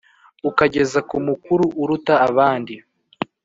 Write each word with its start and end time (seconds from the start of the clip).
ukageza 0.49 0.99
ku 1.09 1.15
mukuru 1.27 1.63
uruta 1.81 2.13
abandi 2.27 2.75